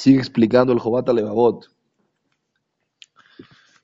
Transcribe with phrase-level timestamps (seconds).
[0.00, 1.70] sigue explicando el Jobata Levavot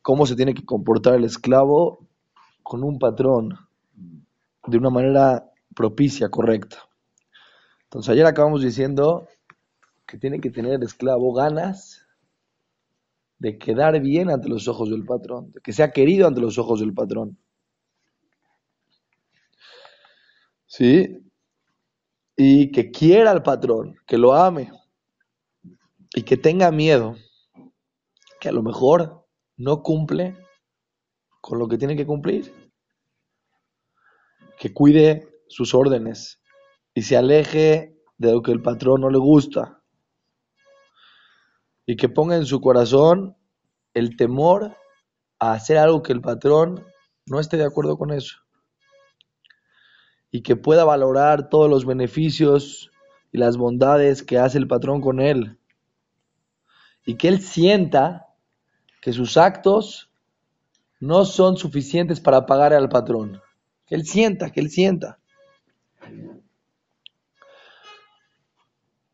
[0.01, 2.09] cómo se tiene que comportar el esclavo
[2.63, 3.59] con un patrón
[4.67, 6.79] de una manera propicia, correcta.
[7.85, 9.29] Entonces ayer acabamos diciendo
[10.07, 12.07] que tiene que tener el esclavo ganas
[13.39, 16.81] de quedar bien ante los ojos del patrón, de que sea querido ante los ojos
[16.81, 17.37] del patrón.
[20.67, 21.19] ¿Sí?
[22.37, 24.71] Y que quiera al patrón, que lo ame
[26.17, 27.15] y que tenga miedo,
[28.41, 29.27] que a lo mejor
[29.59, 30.35] no cumple
[31.43, 32.71] con lo que tiene que cumplir.
[34.59, 36.41] Que cuide sus órdenes
[36.95, 39.83] y se aleje de lo que el patrón no le gusta.
[41.85, 43.37] Y que ponga en su corazón
[43.93, 44.75] el temor
[45.39, 46.83] a hacer algo que el patrón
[47.27, 48.39] no esté de acuerdo con eso.
[50.31, 52.91] Y que pueda valorar todos los beneficios
[53.33, 55.61] y las bondades que hace el patrón con él.
[57.07, 58.27] Y que él sienta
[59.01, 60.11] que sus actos
[60.99, 63.41] no son suficientes para pagar al patrón.
[63.87, 65.21] Que él sienta, que él sienta.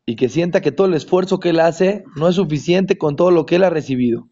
[0.05, 3.29] Y que sienta que todo el esfuerzo que él hace no es suficiente con todo
[3.29, 4.27] lo que él ha recibido.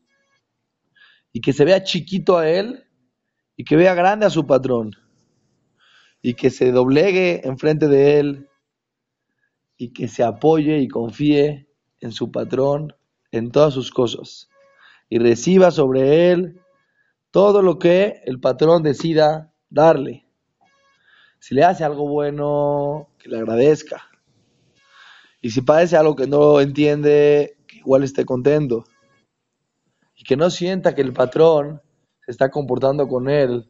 [1.31, 2.87] Y que se vea chiquito a él
[3.55, 4.95] y que vea grande a su patrón.
[6.23, 8.49] Y que se doblegue enfrente de él
[9.77, 11.67] y que se apoye y confíe
[11.99, 12.95] en su patrón
[13.31, 14.49] en todas sus cosas
[15.11, 16.61] y reciba sobre él
[17.31, 20.25] todo lo que el patrón decida darle.
[21.39, 24.09] Si le hace algo bueno, que le agradezca.
[25.41, 28.85] Y si padece algo que no entiende, que igual esté contento.
[30.15, 31.81] Y que no sienta que el patrón
[32.23, 33.69] se está comportando con él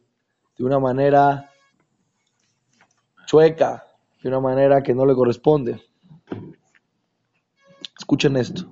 [0.56, 1.50] de una manera
[3.26, 3.84] chueca,
[4.22, 5.82] de una manera que no le corresponde.
[7.98, 8.68] Escuchen esto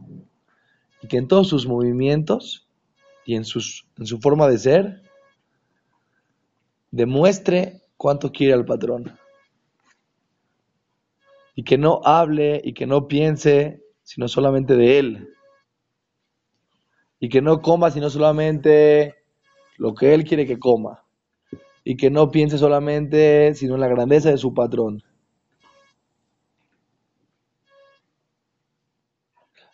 [1.10, 2.68] que en todos sus movimientos
[3.26, 5.02] y en, sus, en su forma de ser
[6.92, 9.18] demuestre cuánto quiere al patrón.
[11.56, 15.34] Y que no hable y que no piense sino solamente de él.
[17.18, 19.16] Y que no coma sino solamente
[19.78, 21.04] lo que él quiere que coma.
[21.82, 25.02] Y que no piense solamente sino en la grandeza de su patrón.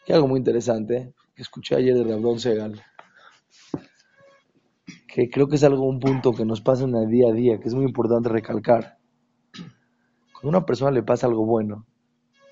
[0.07, 2.83] Y algo muy interesante escuché ayer de Rabdón Segal,
[5.07, 7.59] que creo que es algo, un punto que nos pasa en el día a día,
[7.59, 8.99] que es muy importante recalcar.
[10.33, 11.87] Cuando a una persona le pasa algo bueno,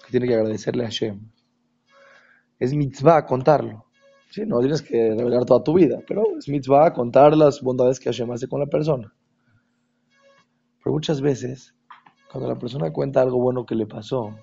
[0.05, 1.31] que tiene que agradecerle a Hashem,
[2.59, 3.87] es mitzvah contarlo.
[4.31, 4.45] ¿sí?
[4.47, 8.31] No tienes que revelar toda tu vida, pero es mitzvah contar las bondades que Hashem
[8.31, 9.13] hace con la persona.
[10.83, 11.75] Pero muchas veces,
[12.31, 14.37] cuando la persona cuenta algo bueno que le pasó,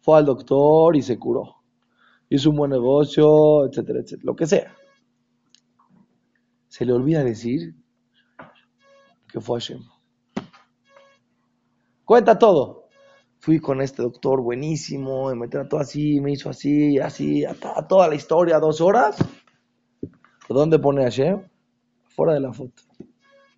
[0.00, 1.61] fue al doctor y se curó
[2.36, 4.74] hizo un buen negocio, etcétera, etcétera, lo que sea.
[6.68, 7.74] Se le olvida decir
[9.30, 9.80] que fue Hashem.
[12.04, 12.88] Cuenta todo.
[13.38, 17.54] Fui con este doctor buenísimo, me trató así, me hizo así, así, a
[17.88, 19.16] toda la historia, dos horas.
[20.48, 21.42] ¿Dónde pone Hashem?
[22.04, 22.82] Fuera de la foto.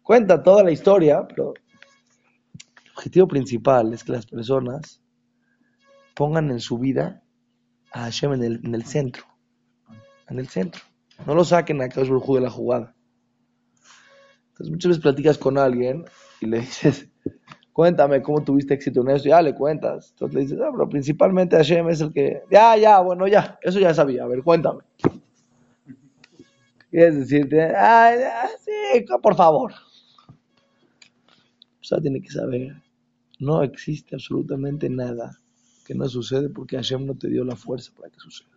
[0.03, 5.03] Cuenta toda la historia, pero el objetivo principal es que las personas
[6.15, 7.24] pongan en su vida
[7.95, 9.25] a Hashem en el, en el centro.
[10.29, 10.83] En el centro.
[11.27, 12.95] No lo saquen a Kadosh Baruj de la jugada.
[14.49, 16.05] Entonces muchas veces platicas con alguien
[16.41, 17.09] y le dices,
[17.73, 19.29] cuéntame cómo tuviste éxito en eso.
[19.29, 20.11] Ya le cuentas.
[20.11, 22.43] Entonces le dices, ah, pero principalmente Hashem es el que.
[22.51, 23.59] Ya, ya, bueno, ya.
[23.63, 24.25] Eso ya sabía.
[24.25, 24.81] A ver, cuéntame.
[26.91, 29.73] Quieres decirte, ah, sí, por favor.
[31.81, 32.83] O sea, tiene que saber.
[33.39, 35.41] No existe absolutamente nada
[35.85, 38.51] que no sucede porque Hashem no te dio la fuerza para que suceda.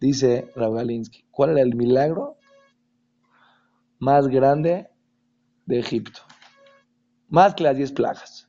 [0.00, 2.36] Dice Galinsky, ¿cuál era el milagro
[3.98, 4.88] más grande
[5.66, 6.20] de Egipto?
[7.28, 8.48] Más que las diez plagas.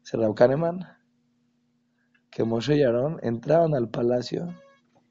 [0.00, 0.80] Dice Rav Kahneman
[2.30, 4.54] que Moshe y Aarón entraban al palacio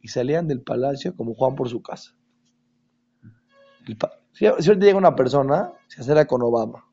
[0.01, 2.15] y salían del palacio como Juan por su casa.
[4.31, 6.85] si, ahorita llega una persona, se acerca con Obama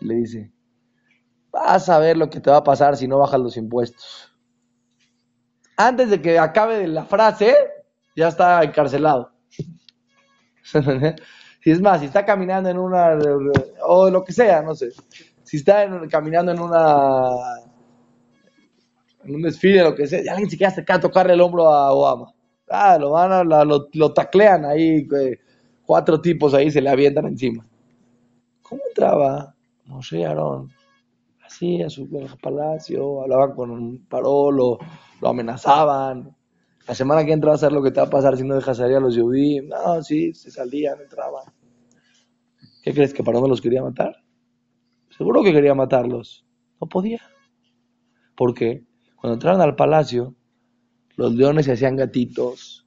[0.00, 0.52] y le dice,
[1.50, 4.32] Vas a ver lo que te va a pasar si no bajas los impuestos.
[5.76, 7.54] Antes de que acabe la frase,
[8.16, 9.32] ya está encarcelado.
[11.62, 13.16] si es más, si está caminando en una,
[13.86, 14.90] o lo que sea, no sé.
[15.44, 17.30] Si está caminando en una,
[19.24, 21.68] en un desfile, lo que sea, y alguien se quiere acercar a tocarle el hombro
[21.68, 22.34] a Obama.
[22.68, 25.08] Ah, lo van a, lo, taclean ahí,
[25.86, 27.64] cuatro tipos ahí se le avientan encima.
[28.62, 29.54] ¿Cómo entraba
[29.86, 30.77] Moshe Aarón
[31.48, 32.08] Sí, a su
[32.40, 34.78] palacio, hablaban con un paró, lo,
[35.22, 36.36] amenazaban.
[36.86, 38.76] La semana que entra a saber lo que te va a pasar si no dejas
[38.76, 39.64] salir a los judíos.
[39.66, 41.44] No, sí, se salían, entraban.
[42.82, 44.16] ¿Qué crees que Paró no los quería matar?
[45.10, 46.46] Seguro que quería matarlos.
[46.80, 47.20] No podía.
[48.36, 48.86] ¿Por qué?
[49.16, 50.34] Cuando entraron al palacio,
[51.16, 52.86] los leones se hacían gatitos.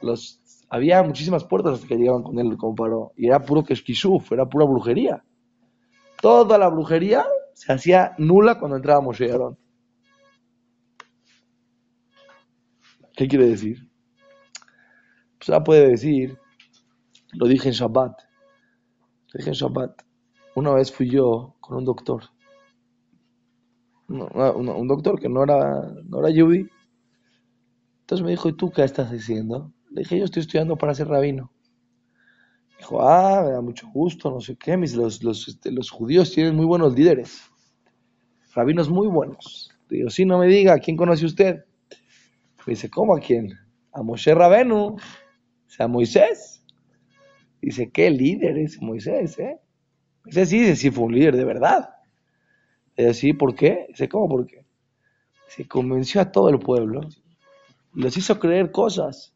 [0.00, 0.40] Los,
[0.70, 3.12] había muchísimas puertas hasta que llegaban con él como paró.
[3.16, 5.22] Y era puro keshkishuf, era pura brujería.
[6.20, 7.26] Toda la brujería
[7.60, 9.30] se hacía nula cuando entraba Moshe y
[13.14, 13.86] ¿Qué quiere decir?
[15.36, 16.38] Pues ahora puede decir,
[17.34, 18.18] lo dije en Shabbat,
[19.32, 19.92] lo dije en Shabbat,
[20.54, 22.30] una vez fui yo con un doctor,
[24.08, 26.66] un, doctor que no era, no era Yudi,
[28.00, 29.70] entonces me dijo, ¿y tú qué estás haciendo?
[29.90, 31.52] Le dije, yo estoy estudiando para ser rabino.
[32.78, 36.32] Dijo, ah, me da mucho gusto, no sé qué, mis, los, los, este, los judíos
[36.32, 37.49] tienen muy buenos líderes
[38.54, 39.70] rabinos muy buenos.
[39.88, 41.64] Digo, sí, no me diga, ¿a quién conoce usted?
[42.66, 43.58] Me dice, ¿cómo a quién?
[43.92, 44.96] A Moshe Rabenu,
[45.78, 46.62] a Moisés.
[47.60, 49.38] Dice, ¿qué líder es Moisés?
[49.38, 49.58] Eh?
[50.24, 51.90] Dice, sí, sí fue un líder de verdad.
[52.96, 53.86] Dice, sí, ¿por qué?
[53.88, 54.64] Dice, ¿cómo por qué?
[55.48, 57.00] Se convenció a todo el pueblo.
[57.94, 59.34] Les hizo creer cosas.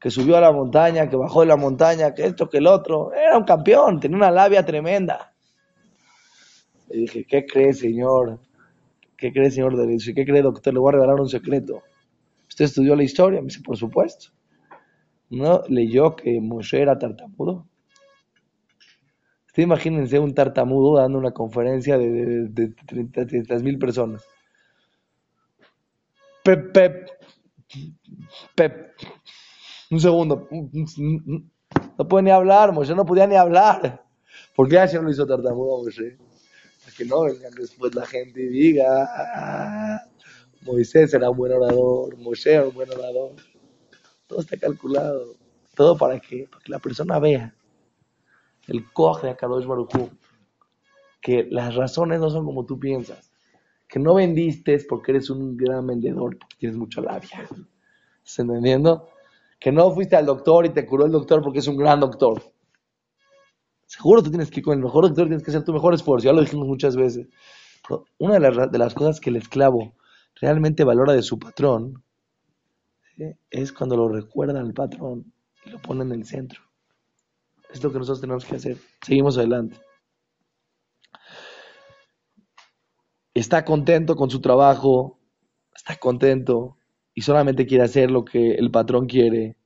[0.00, 3.12] Que subió a la montaña, que bajó de la montaña, que esto, que el otro.
[3.12, 5.33] Era un campeón, tenía una labia tremenda.
[6.94, 8.38] Le dije, ¿qué cree, señor?
[9.16, 10.12] ¿Qué cree, señor Derecho?
[10.14, 10.72] ¿Qué cree, doctor?
[10.72, 11.82] Le voy a regalar un secreto.
[12.48, 13.40] ¿Usted estudió la historia?
[13.40, 14.28] Me dice, por supuesto.
[15.28, 17.66] ¿No leyó que Moshe era tartamudo?
[19.48, 24.24] Usted imagínense un tartamudo dando una conferencia de, de, mil personas.
[26.44, 27.10] Pep.
[29.90, 30.48] Un segundo.
[31.98, 34.04] No puede ni hablar, Moshe no podía ni hablar.
[34.54, 36.18] ¿Por qué no lo hizo tartamudo Moshe?
[36.92, 40.02] Que no vengan después la gente y diga, ah,
[40.62, 43.32] Moisés era un buen orador, Moshe era un buen orador.
[44.26, 45.34] Todo está calculado.
[45.74, 46.48] ¿Todo para qué?
[46.50, 47.54] Para que la persona vea
[48.68, 50.10] el coje de Akadosh Baruchú.
[51.20, 53.30] Que las razones no son como tú piensas.
[53.88, 57.48] Que no vendiste porque eres un gran vendedor, porque tienes mucha labia.
[58.24, 59.08] ¿Estás entendiendo?
[59.58, 62.42] Que no fuiste al doctor y te curó el doctor porque es un gran doctor.
[63.86, 66.32] Seguro tú tienes que con el mejor doctor, tienes que hacer tu mejor esfuerzo, ya
[66.32, 67.28] lo dijimos muchas veces.
[68.18, 69.94] una de las, de las cosas que el esclavo
[70.40, 72.02] realmente valora de su patrón
[73.50, 75.32] es cuando lo recuerda al patrón
[75.64, 76.60] y lo pone en el centro.
[77.72, 78.78] Es lo que nosotros tenemos que hacer.
[79.02, 79.76] Seguimos adelante.
[83.32, 85.18] Está contento con su trabajo,
[85.74, 86.76] está contento
[87.14, 89.56] y solamente quiere hacer lo que el patrón quiere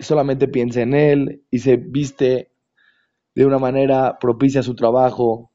[0.00, 2.50] solamente piensa en él y se viste
[3.34, 5.52] de una manera propicia a su trabajo.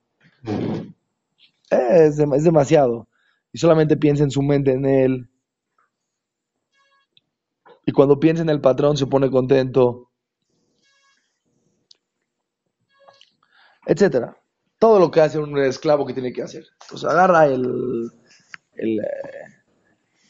[1.69, 3.07] Es, es demasiado.
[3.51, 5.29] Y solamente piensa en su mente en él.
[7.85, 10.09] Y cuando piensa en el patrón se pone contento.
[13.85, 14.37] Etcétera.
[14.79, 16.65] Todo lo que hace un esclavo que tiene que hacer.
[16.89, 18.11] Pues agarra el,
[18.75, 18.99] el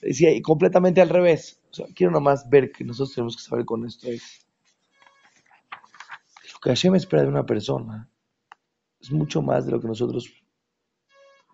[0.05, 1.61] eh, completamente al revés
[1.95, 4.45] quiero nomás ver que nosotros tenemos que saber con esto es
[6.53, 8.09] lo que Hashem espera de una persona
[8.99, 10.31] es mucho más de lo que nosotros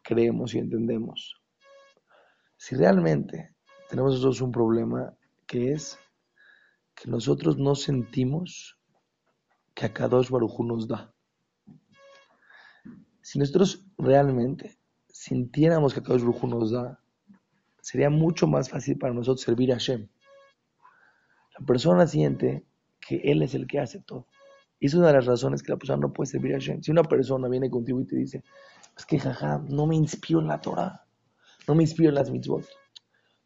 [0.03, 1.35] creemos y entendemos.
[2.57, 3.55] Si realmente
[3.89, 5.15] tenemos nosotros un problema
[5.47, 5.97] que es
[6.95, 8.77] que nosotros no sentimos
[9.73, 11.13] que a Kadosh Barujú nos da.
[13.21, 14.77] Si nosotros realmente
[15.07, 16.98] sintiéramos que Kadosh Barujú nos da,
[17.89, 20.07] sería mucho más fácil para nosotros servir a Hashem.
[21.57, 22.63] La persona siente
[22.99, 24.27] que Él es el que hace todo.
[24.79, 26.83] Y es una de las razones que la persona no puede servir a Hashem.
[26.83, 28.43] Si una persona viene contigo y te dice,
[28.95, 31.03] es que jaja, no me inspiro en la Torah,
[31.67, 32.63] no me inspiro en las mitzvot.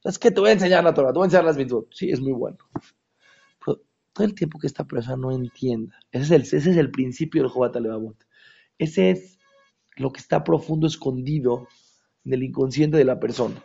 [0.03, 1.93] Es que te voy a enseñar la Torah, te voy a enseñar las mitzvot.
[1.93, 2.57] Sí, es muy bueno.
[3.65, 3.81] Pero
[4.11, 7.43] todo el tiempo que esta persona no entienda, ese es el, ese es el principio
[7.43, 8.17] del Jobat Levavot.
[8.77, 9.39] Ese es
[9.95, 11.69] lo que está profundo escondido
[12.25, 13.63] en el inconsciente de la persona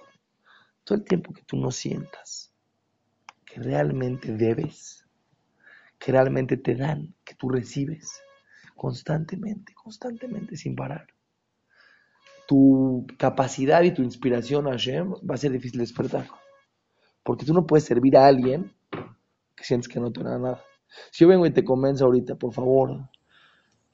[0.89, 2.51] todo el tiempo que tú no sientas
[3.45, 5.07] que realmente debes,
[5.99, 8.23] que realmente te dan, que tú recibes
[8.75, 11.09] constantemente, constantemente, sin parar.
[12.47, 16.27] Tu capacidad y tu inspiración a Hashem va a ser difícil despertar.
[17.23, 18.73] Porque tú no puedes servir a alguien
[19.55, 20.65] que sientes que no te da nada.
[21.11, 23.11] Si yo vengo y te convenzo ahorita, por favor,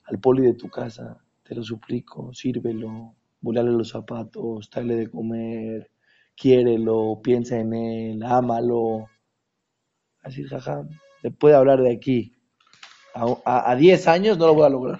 [0.04, 5.90] al poli de tu casa, te lo suplico, sírvelo, volale los zapatos, dale de comer,
[6.36, 9.06] quiérelo, piensa en él, ámalo.
[10.22, 10.86] Así, jaja,
[11.22, 12.32] le puede hablar de aquí.
[13.14, 14.98] A 10 años no lo voy a lograr.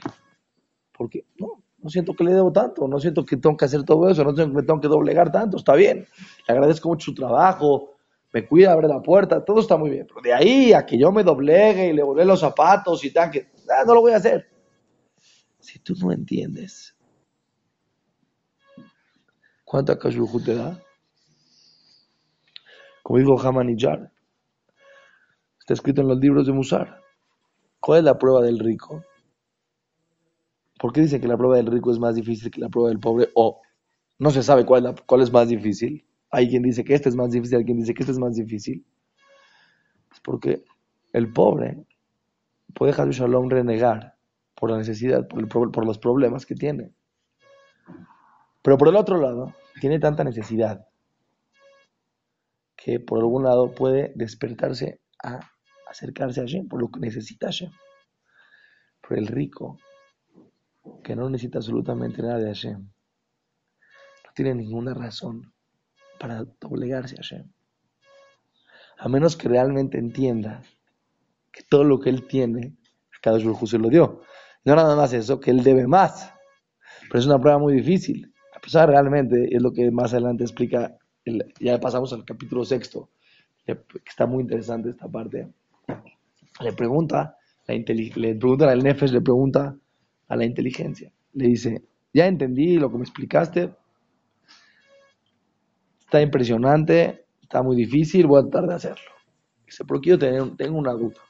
[0.92, 4.08] Porque no, no siento que le debo tanto, no siento que tengo que hacer todo
[4.08, 6.06] eso, no siento que me tengo que doblegar tanto, está bien.
[6.48, 7.96] Le agradezco mucho su trabajo,
[8.32, 10.06] me cuida, abre la puerta, todo está muy bien.
[10.06, 13.30] Pero de ahí a que yo me doblegue y le vuelve los zapatos y tal,
[13.30, 14.48] que ah, no lo voy a hacer.
[15.60, 16.96] Si tú no entiendes
[19.64, 20.80] cuánto Akashbuhu te da,
[23.04, 24.10] como dijo Hamanillar,
[25.60, 27.02] está escrito en los libros de Musar.
[27.78, 29.04] ¿Cuál es la prueba del rico?
[30.78, 32.98] ¿Por qué dicen que la prueba del rico es más difícil que la prueba del
[32.98, 33.28] pobre?
[33.34, 33.60] O
[34.18, 36.02] no se sabe cuál, es más difícil.
[36.30, 38.36] Hay quien dice que este es más difícil, hay quien dice que este es más
[38.36, 38.86] difícil.
[40.10, 40.64] Es porque
[41.12, 41.84] el pobre
[42.74, 44.16] puede dejar Shalom renegar
[44.54, 46.94] por la necesidad, por los problemas que tiene.
[48.62, 50.88] Pero por el otro lado, tiene tanta necesidad
[52.84, 55.40] que por algún lado puede despertarse a
[55.90, 57.70] acercarse a Hashem, por lo que necesita Hashem.
[59.00, 59.78] Pero el rico,
[61.02, 65.54] que no necesita absolutamente nada de Hashem, no tiene ninguna razón
[66.20, 67.50] para doblegarse a Hashem.
[68.98, 70.60] A menos que realmente entienda
[71.52, 72.76] que todo lo que él tiene,
[73.22, 74.20] cada Baruj se lo dio.
[74.66, 76.34] No nada más eso, que él debe más.
[77.08, 78.34] Pero es una prueba muy difícil.
[78.54, 80.98] A pesar realmente, es lo que más adelante explica,
[81.60, 83.10] ya pasamos al capítulo sexto,
[83.64, 85.48] que está muy interesante esta parte.
[86.60, 89.76] Le pregunta, la le pregunta al Nefesh, le pregunta
[90.28, 91.12] a la inteligencia.
[91.32, 93.74] Le dice, ya entendí lo que me explicaste,
[96.00, 99.10] está impresionante, está muy difícil, voy a tratar de hacerlo.
[99.66, 101.20] Dice, pero quiero tener, tengo una duda.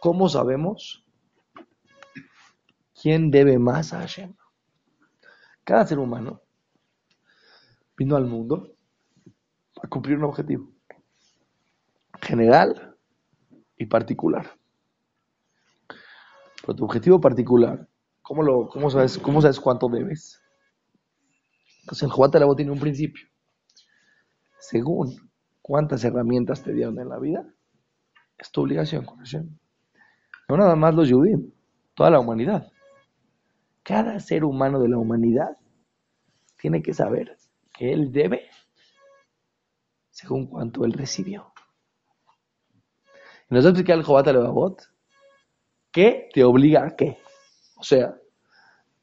[0.00, 1.06] ¿Cómo sabemos
[3.00, 4.34] quién debe más a Hashem?
[5.64, 6.41] Cada ser humano
[7.96, 8.76] vino al mundo
[9.82, 10.72] a cumplir un objetivo
[12.22, 12.96] general
[13.76, 14.46] y particular.
[16.60, 17.88] Pero tu objetivo particular,
[18.22, 20.40] ¿cómo, lo, cómo, sabes, cómo sabes cuánto debes?
[21.80, 23.26] Entonces el Juan tiene un principio.
[24.60, 25.30] Según
[25.60, 27.44] cuántas herramientas te dieron en la vida,
[28.38, 29.04] es tu obligación.
[30.48, 31.40] No nada más los judíos,
[31.94, 32.70] toda la humanidad.
[33.82, 35.56] Cada ser humano de la humanidad
[36.60, 37.36] tiene que saber
[37.72, 38.48] que él debe
[40.10, 41.52] según cuánto él recibió.
[43.50, 44.82] Y nos explica el Jobat Levavot
[45.90, 47.18] ¿qué te obliga a qué?
[47.76, 48.14] O sea,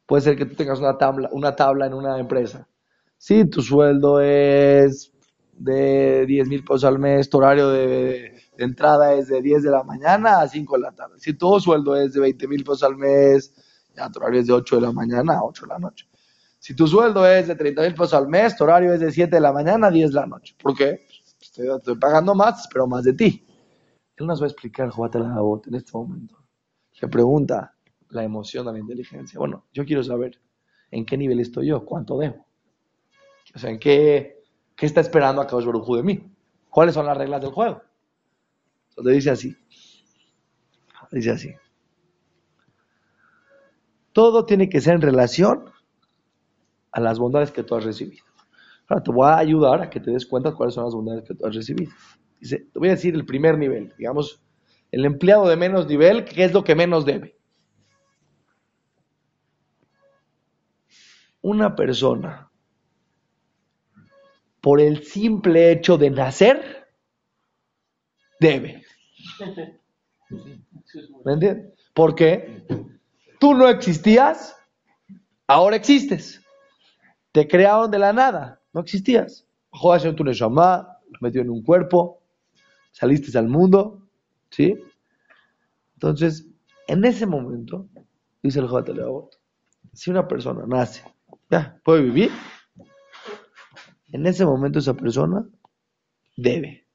[0.06, 2.68] puede ser que tú tengas una tabla, una tabla en una empresa
[3.20, 5.12] si tu sueldo es
[5.54, 9.84] de 10 mil pesos al mes, tu horario de, entrada es de 10 de la
[9.84, 11.16] mañana a 5 de la tarde.
[11.20, 13.54] Si tu sueldo es de 20 mil pesos al mes,
[13.94, 16.08] ya tu horario es de 8 de la mañana a 8 de la noche.
[16.60, 19.34] Si tu sueldo es de 30 mil pesos al mes, tu horario es de 7
[19.34, 20.56] de la mañana a 10 de la noche.
[20.62, 21.08] ¿Por qué?
[21.42, 23.46] Estoy, pagando más, pero más de ti.
[24.18, 26.38] Él nos va a explicar, la en este momento.
[27.02, 27.74] Le pregunta
[28.10, 29.40] la emoción a la inteligencia.
[29.40, 30.40] Bueno, yo quiero saber
[30.92, 32.46] en qué nivel estoy yo, cuánto debo.
[33.56, 34.44] O sea, ¿en qué,
[34.76, 36.36] qué está esperando a Kadosh Baruj de mí?
[36.70, 37.82] ¿Cuáles son las reglas del juego?
[38.90, 39.56] Entonces dice así.
[41.12, 41.54] Dice así.
[44.12, 45.72] Todo tiene que ser en relación
[46.92, 48.24] a las bondades que tú has recibido.
[48.88, 51.36] Ahora te voy a ayudar a que te des cuenta cuáles son las bondades que
[51.36, 51.92] tú has recibido.
[52.42, 54.42] Te voy a decir el primer nivel, digamos,
[54.92, 57.38] el empleado de menos nivel, ¿qué es lo que menos debe?
[61.42, 62.50] Una persona
[64.62, 66.88] por el simple hecho de nacer,
[68.40, 68.84] debe.
[71.26, 71.74] ¿Me entiendes?
[71.94, 72.66] Porque
[73.40, 74.56] tú no existías,
[75.48, 76.42] ahora existes.
[77.32, 79.46] Te crearon de la nada, no existías.
[79.72, 82.22] Joder, tu Neshama, lo metió en un cuerpo,
[82.92, 84.08] saliste al mundo,
[84.50, 84.76] ¿sí?
[85.94, 86.48] Entonces,
[86.88, 87.88] en ese momento,
[88.42, 88.96] dice el Joder
[89.94, 91.04] si una persona nace,
[91.50, 92.32] ya, puede vivir,
[94.12, 95.48] en ese momento esa persona
[96.36, 96.88] debe.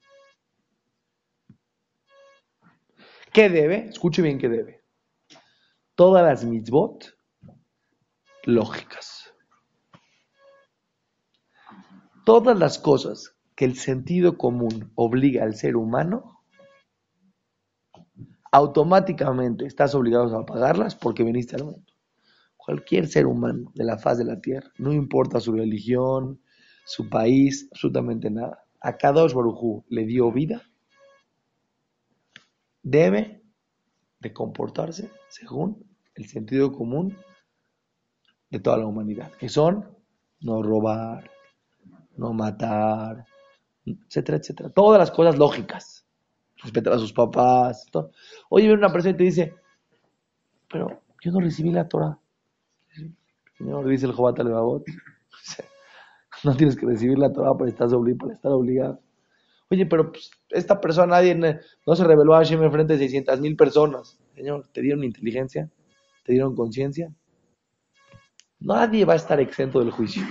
[3.32, 3.88] ¿Qué debe?
[3.88, 4.84] Escuche bien qué debe.
[5.96, 7.16] Todas las mitzvot
[8.44, 9.33] lógicas.
[12.24, 16.40] Todas las cosas que el sentido común obliga al ser humano,
[18.50, 21.92] automáticamente estás obligado a pagarlas porque viniste al mundo.
[22.56, 26.40] Cualquier ser humano de la faz de la tierra, no importa su religión,
[26.86, 28.64] su país, absolutamente nada.
[28.80, 30.62] A cada Barujú le dio vida,
[32.82, 33.42] debe
[34.20, 37.18] de comportarse según el sentido común
[38.48, 39.94] de toda la humanidad, que son
[40.40, 41.33] no robar,
[42.16, 43.24] no matar,
[43.84, 44.70] etcétera, etcétera.
[44.70, 46.06] Todas las cosas lógicas.
[46.62, 47.86] Respetar a sus papás.
[47.90, 48.12] Todo.
[48.48, 49.54] Oye, viene una persona y te dice,
[50.70, 52.18] pero Yo no recibí la Torah.
[53.56, 54.84] Señor, dice el Jobat Levavot.
[56.42, 59.00] No tienes que recibir la Torah para estar, obligado.
[59.70, 63.40] Oye, pero pues, esta persona, nadie no se reveló a Hashem en frente de 600
[63.40, 64.18] mil personas.
[64.34, 65.70] Señor, ¿te dieron inteligencia?
[66.22, 67.10] ¿Te dieron conciencia?
[68.60, 70.22] Nadie va a estar exento del juicio.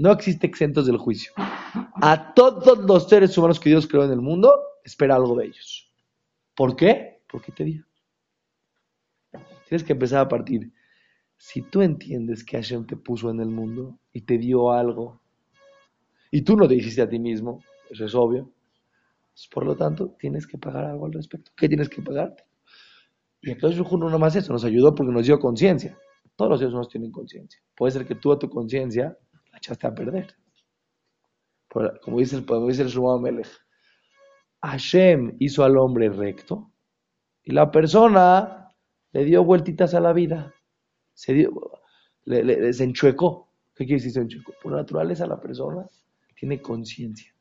[0.00, 1.30] No existe exentos del juicio.
[1.36, 4.50] A todos los seres humanos que Dios creó en el mundo,
[4.82, 5.92] espera algo de ellos.
[6.56, 7.20] ¿Por qué?
[7.30, 7.84] Porque te dio.
[9.68, 10.72] Tienes que empezar a partir.
[11.36, 15.20] Si tú entiendes que Hashem te puso en el mundo y te dio algo,
[16.30, 18.50] y tú no te hiciste a ti mismo, eso es obvio,
[19.34, 21.52] pues, por lo tanto, tienes que pagar algo al respecto.
[21.54, 22.34] ¿Qué tienes que pagar?
[23.42, 25.98] Y entonces no nomás eso, nos ayudó porque nos dio conciencia.
[26.36, 27.60] Todos los seres humanos tienen conciencia.
[27.76, 29.14] Puede ser que tú a tu conciencia
[29.60, 30.34] echaste a perder.
[32.02, 33.48] como dice como el Melech,
[34.62, 36.72] Hashem hizo al hombre recto
[37.42, 38.74] y la persona
[39.12, 40.54] le dio vueltitas a la vida.
[41.14, 41.50] Se dio,
[42.24, 43.52] le, se enchuecó.
[43.74, 44.52] ¿Qué quiere decir se enchuecó?
[44.62, 45.86] Por naturaleza la persona
[46.34, 47.34] tiene conciencia.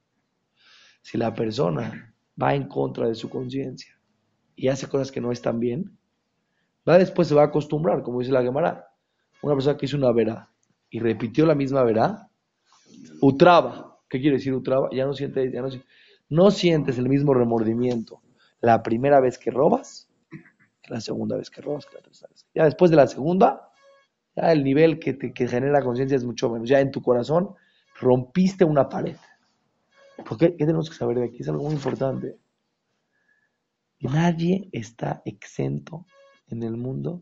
[1.01, 3.97] Si la persona va en contra de su conciencia
[4.55, 5.97] y hace cosas que no están bien,
[6.88, 8.85] va después se va a acostumbrar, como dice la Gemara.
[9.41, 10.49] Una persona que hizo una vera
[10.89, 12.29] y repitió la misma vera,
[13.22, 14.00] utraba.
[14.10, 14.89] ¿Qué quiere decir utraba?
[14.91, 15.69] Ya no siente, ya no,
[16.29, 18.22] no sientes el mismo remordimiento
[18.62, 20.10] la primera vez que robas
[20.81, 22.46] que la segunda vez que robas, que la tercera vez.
[22.53, 23.72] Ya después de la segunda,
[24.36, 26.69] ya el nivel que, te, que genera conciencia es mucho menos.
[26.69, 27.55] Ya en tu corazón
[28.00, 29.17] rompiste una pared.
[30.27, 31.38] Porque ¿qué tenemos que saber de aquí?
[31.39, 32.38] Es algo muy importante.
[34.00, 36.05] Nadie está exento
[36.48, 37.22] en el mundo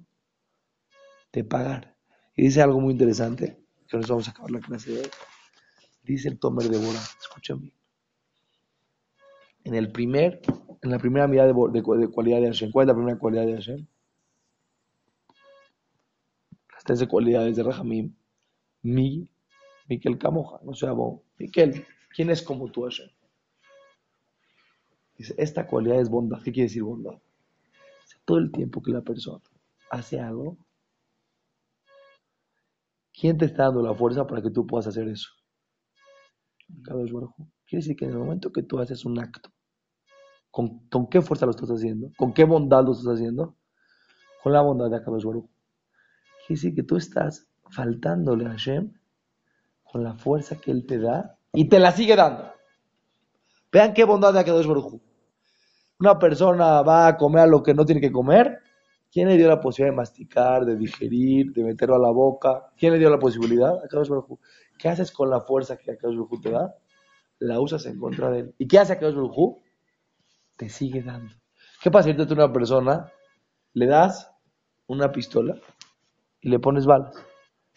[1.33, 1.96] de pagar.
[2.37, 5.09] Y dice algo muy interesante, que nos vamos a acabar la clase de hoy.
[6.03, 7.73] Dice el Tomer de Bora, escúchame.
[9.63, 10.41] En el primer,
[10.83, 13.87] en la primera mirada de, cualidad de Hashem, ¿cuál es la primera cualidad de Hashem?
[16.71, 18.15] Las tres cualidades de Rahamim.
[18.83, 19.27] Mi,
[19.89, 21.21] Miquel Camoja, no sea vos.
[21.39, 23.09] Miquel, ¿quién es como tú, Hashem?
[25.17, 26.37] Dice, esta cualidad es bondad.
[26.43, 27.19] ¿Qué quiere decir bondad?
[28.25, 29.41] Todo el tiempo que la persona
[29.89, 30.55] hace algo,
[33.19, 35.29] ¿quién te está dando la fuerza para que tú puedas hacer eso?
[36.85, 39.49] Quiere decir que en el momento que tú haces un acto,
[40.51, 42.11] ¿con, qué fuerza lo estás haciendo?
[42.17, 43.55] ¿Con qué bondad lo estás haciendo?
[44.43, 45.49] Con la bondad de Akadosh Baruch.
[46.45, 48.93] Quiere decir que tú estás faltándole a Hashem
[49.83, 52.51] con la fuerza que Él te da y te la sigue dando.
[53.71, 55.01] Vean qué bondad de Akadosh Baruj
[55.99, 58.59] Una persona va a comer lo que no tiene que comer.
[59.11, 62.71] ¿Quién le dio la posibilidad de masticar, de digerir, de meterlo a la boca?
[62.77, 63.73] ¿Quién le dio la posibilidad?
[64.77, 66.75] ¿Qué haces con la fuerza que Akadosh te da?
[67.39, 68.55] La usas en contra de él.
[68.57, 69.59] ¿Y qué hace Akadosh Baruj
[70.55, 71.33] Te sigue dando.
[71.81, 73.11] ¿Qué pasa si tú una persona,
[73.73, 74.31] le das
[74.87, 75.55] una pistola
[76.41, 77.15] y le pones balas?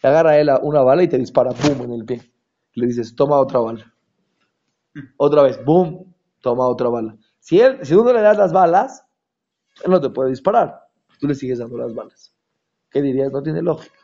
[0.01, 2.21] Le agarra a él una bala y te dispara, ¡pum!, en el pie.
[2.73, 3.93] Le dices, toma otra bala.
[5.17, 6.13] Otra vez, ¡boom!
[6.41, 7.15] Toma otra bala.
[7.39, 9.05] Si, él, si uno le das las balas,
[9.83, 10.80] él no te puede disparar.
[11.21, 12.35] Tú le sigues dando las balas.
[12.89, 13.31] ¿Qué dirías?
[13.31, 13.95] No tiene lógica.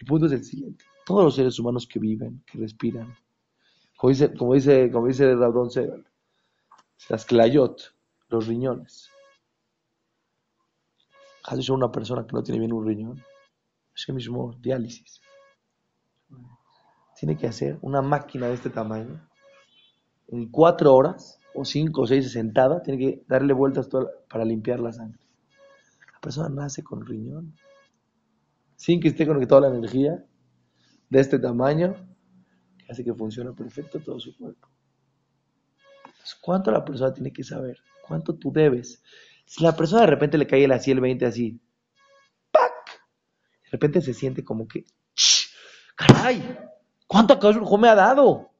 [0.00, 0.84] El punto es el siguiente.
[1.04, 3.14] Todos los seres humanos que viven, que respiran,
[3.96, 6.06] como dice, como dice, como Rabdon Segal,
[7.10, 7.94] las clayot,
[8.28, 9.10] los riñones.
[11.44, 13.22] Has una persona que no tiene bien un riñón.
[13.94, 15.20] Es mismo diálisis.
[17.18, 19.26] Tiene que hacer una máquina de este tamaño
[20.28, 23.88] en cuatro horas o cinco o seis sentada, tiene que darle vueltas
[24.28, 25.25] para limpiar la sangre.
[26.26, 27.54] Persona nace con riñón,
[28.74, 30.26] sin que esté conectada la energía
[31.08, 31.94] de este tamaño,
[32.76, 34.68] que hace que funcione perfecto todo su cuerpo.
[36.40, 37.78] ¿cuánto la persona tiene que saber?
[38.08, 39.04] ¿Cuánto tú debes?
[39.44, 41.60] Si la persona de repente le cae el así el 20 así,
[42.50, 42.72] ¡pac!
[43.62, 44.84] De repente se siente como que,
[45.94, 46.58] ¡caray!
[47.06, 47.38] ¿Cuánto
[47.78, 48.50] me ha dado?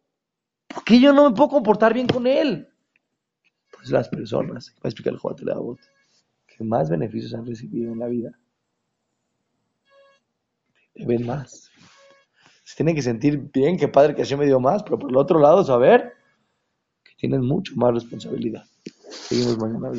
[0.68, 2.68] ¿Por qué yo no me puedo comportar bien con él?
[3.72, 5.40] Pues las personas, va a explicar el Joat
[6.56, 8.38] que más beneficios han recibido en la vida,
[10.94, 11.70] deben más.
[12.64, 15.16] Se tienen que sentir bien, que padre que así me dio más, pero por el
[15.16, 16.14] otro lado saber
[17.04, 18.64] que tienen mucho más responsabilidad.
[19.08, 19.90] Seguimos mañana.